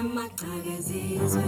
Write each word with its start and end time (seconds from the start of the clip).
amaqhakazizwe 0.00 1.42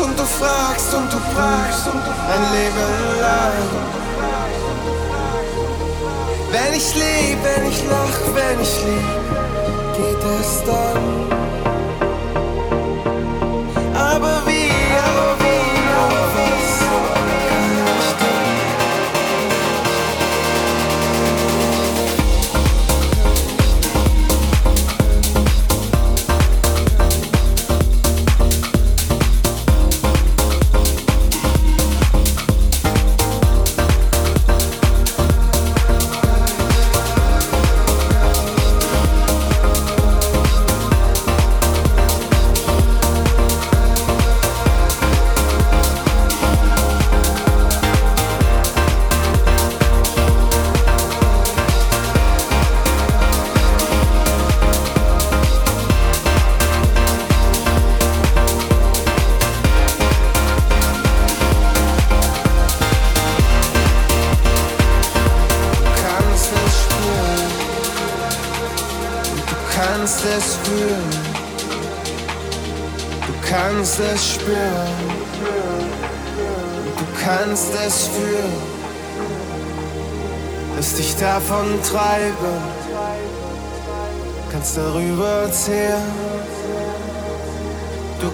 du 0.00 0.06
suchst 0.06 0.08
und 0.08 0.18
du 0.18 0.24
fragst 0.24 0.94
und 0.94 1.12
du 1.12 1.20
fragst 1.34 1.86
ein 1.86 2.42
Leben 2.52 3.20
lang. 3.20 3.52
Wenn 6.52 6.74
ich 6.74 6.94
lieb, 6.94 7.38
wenn 7.42 7.68
ich 7.68 7.82
lach, 7.84 8.20
wenn 8.34 8.60
ich 8.60 8.84
lieb, 8.84 9.08
geht 9.96 10.24
es 10.40 10.64
dann. 10.64 11.69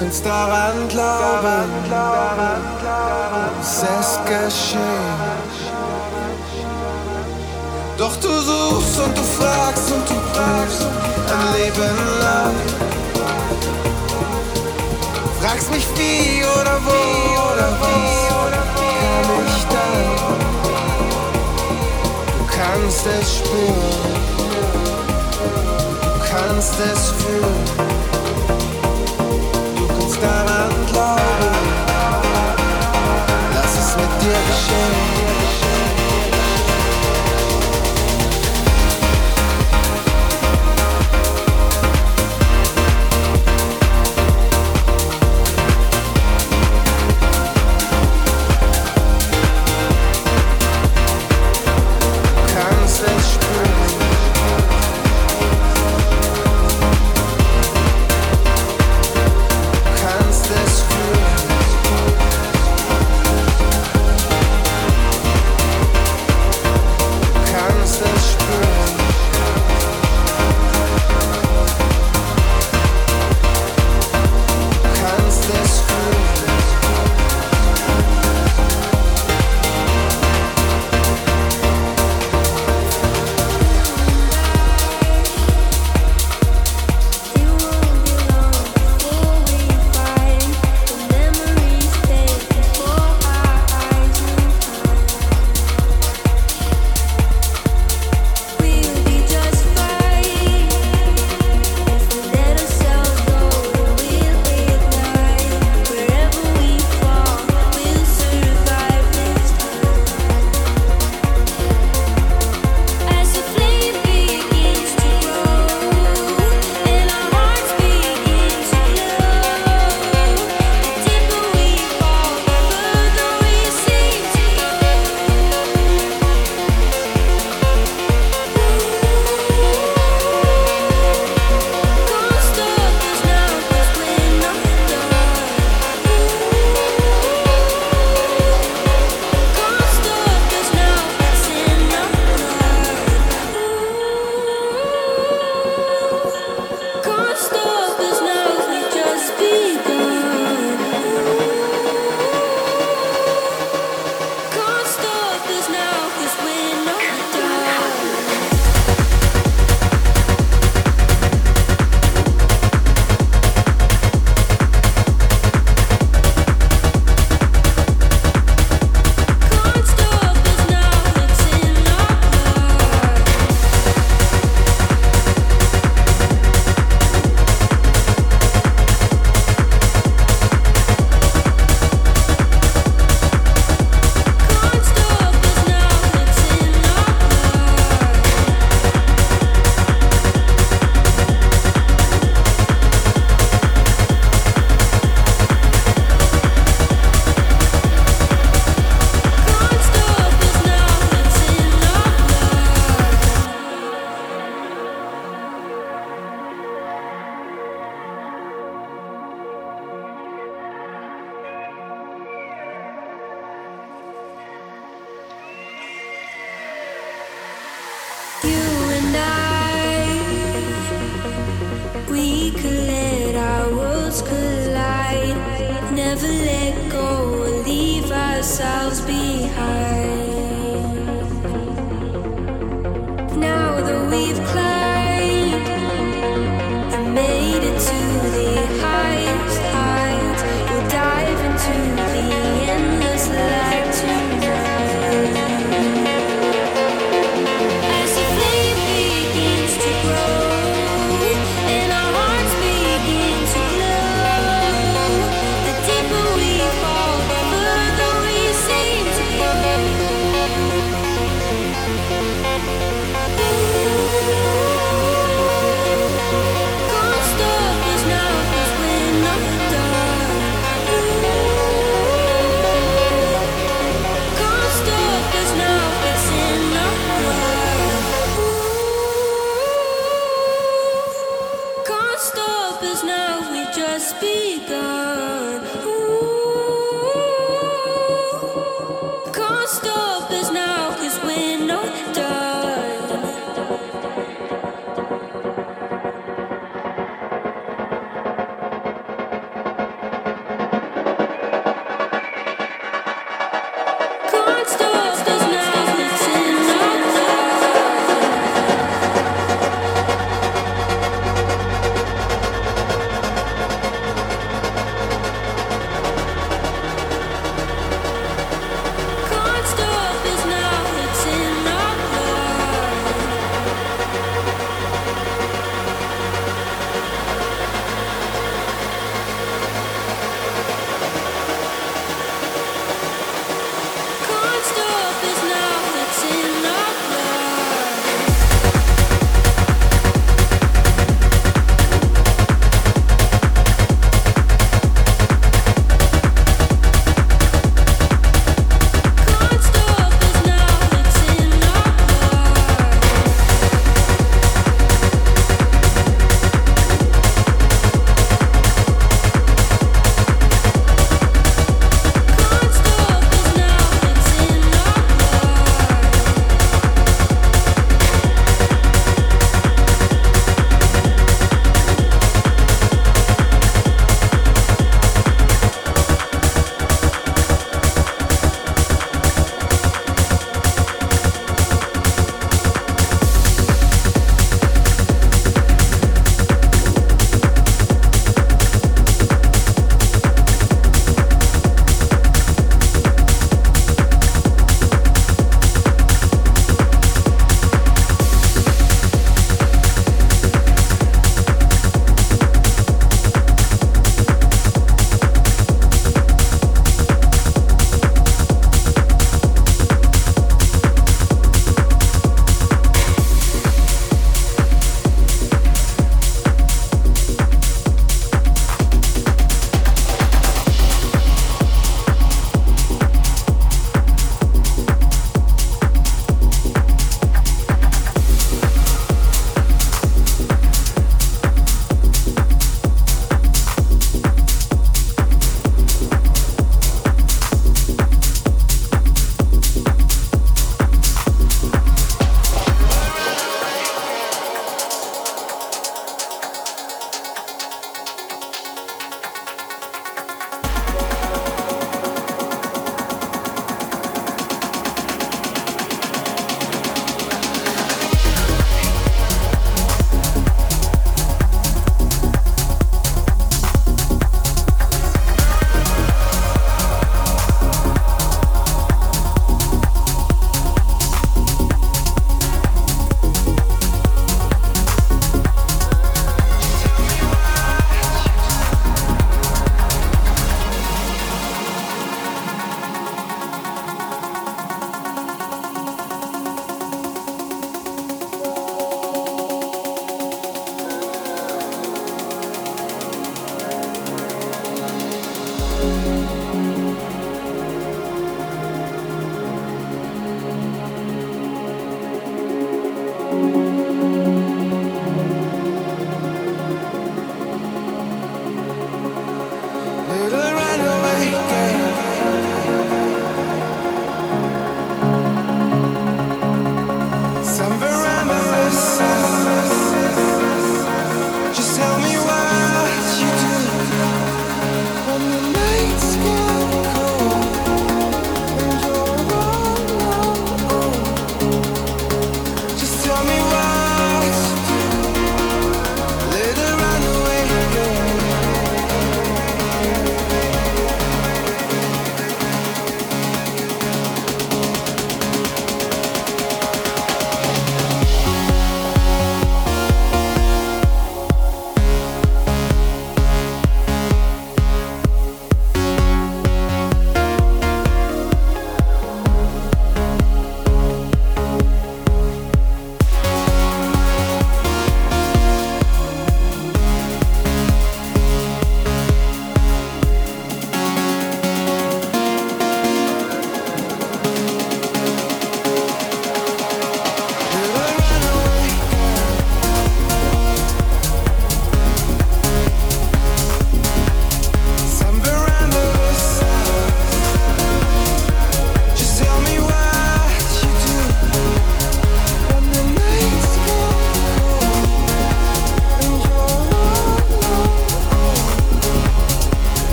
Kannst 0.00 0.24
daran 0.24 0.88
glauben, 0.88 1.70
es 3.82 4.18
geschehen. 4.24 4.80
Doch 7.98 8.16
du 8.16 8.28
suchst 8.28 8.98
und 8.98 9.18
du 9.18 9.22
fragst 9.22 9.92
und 9.92 10.08
du 10.08 10.14
fragst 10.32 10.86
ein 11.28 11.52
Leben 11.52 11.98
lang. 12.22 12.56
Fragst 15.42 15.70
mich 15.70 15.86
wie 15.96 16.44
oder 16.44 16.80
wo 16.86 17.00
oder 17.52 17.68
was 17.80 18.26
kann 18.30 19.28
ich 19.48 19.64
dann? 19.74 20.38
Du 22.38 22.44
kannst 22.46 23.06
es 23.06 23.36
spüren, 23.36 24.14
du 26.02 26.10
kannst 26.30 26.74
es 26.80 27.10
fühlen, 27.10 28.09
daran 30.20 30.70
glauben. 30.86 31.54
Lass 33.54 33.78
es 33.78 33.96
mit 33.96 34.22
dir 34.22 34.38
geschehen. 34.48 35.19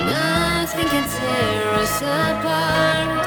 Nothing 0.00 0.88
can 0.88 1.08
tear 1.08 1.74
us 1.74 2.02
apart. 2.02 3.17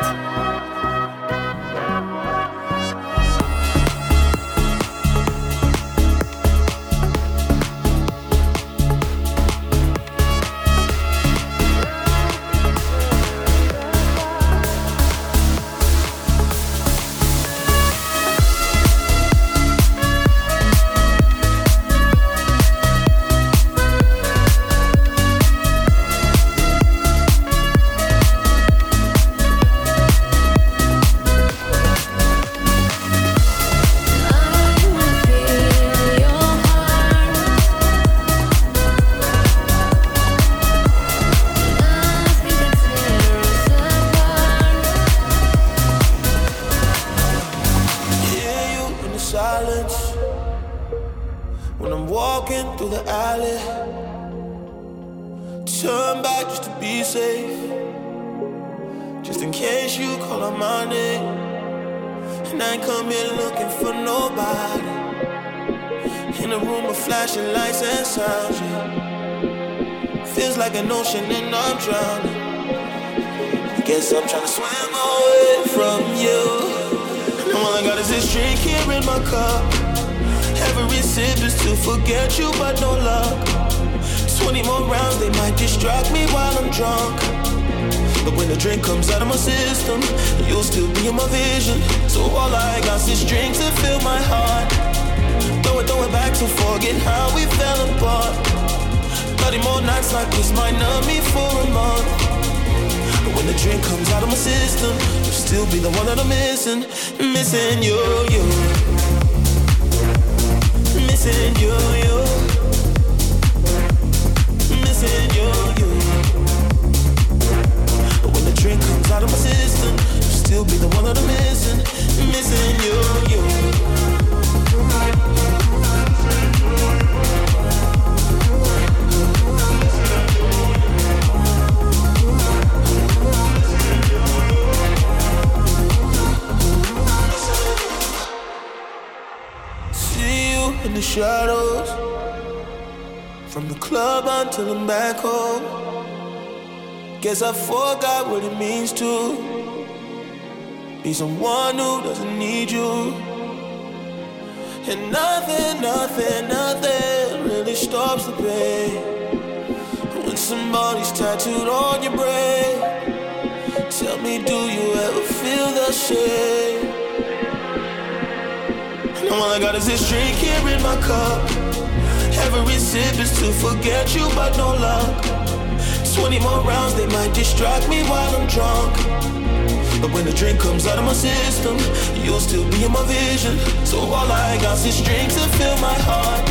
I 184.52 184.58
got 184.58 184.78
some 184.78 184.92
strings 184.92 185.36
to 185.36 185.48
fill 185.56 185.78
my 185.78 185.96
heart. 186.04 186.44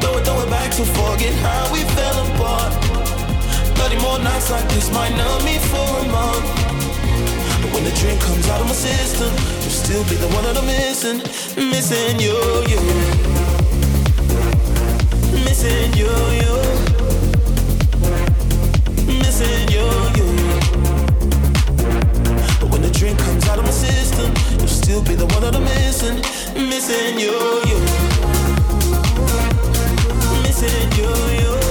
Throw 0.00 0.16
it, 0.16 0.24
throw 0.24 0.40
it 0.40 0.48
back 0.48 0.70
to 0.72 0.82
forget 0.96 1.34
how 1.44 1.70
we 1.70 1.80
fell 1.92 2.16
apart. 2.24 2.72
Thirty 3.76 3.98
more 4.00 4.18
nights 4.18 4.50
like 4.50 4.66
this 4.70 4.90
might 4.90 5.14
numb 5.14 5.44
me 5.44 5.58
for 5.58 5.88
a 6.00 6.06
month. 6.08 6.48
But 7.60 7.70
when 7.74 7.84
the 7.84 7.92
drink 8.00 8.18
comes 8.18 8.48
out 8.48 8.62
of 8.62 8.66
my 8.66 8.72
system, 8.72 9.28
you'll 9.60 9.76
still 9.84 10.04
be 10.04 10.16
the 10.16 10.28
one 10.28 10.44
that 10.44 10.56
I'm 10.56 10.64
missing, 10.64 11.18
missing 11.68 12.18
you, 12.18 12.38
you, 12.72 12.80
missing 15.44 15.92
you, 15.92 16.08
you, 16.40 16.54
missing 19.20 19.68
you, 19.68 19.84
you. 20.16 20.51
still 24.82 25.02
be 25.02 25.14
the 25.14 25.26
one 25.26 25.42
that 25.42 25.54
I'm 25.54 25.64
missing, 25.64 26.16
missing 26.68 27.18
you, 27.18 27.38
you, 27.68 27.78
missing 30.42 30.90
you, 30.98 31.56
you. 31.56 31.61